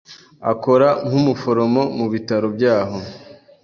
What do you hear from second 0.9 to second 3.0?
nk'umuforomo mu bitaro byaho.